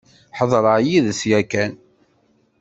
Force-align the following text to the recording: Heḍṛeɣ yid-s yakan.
Heḍṛeɣ 0.37 0.77
yid-s 0.87 1.21
yakan. 1.29 1.73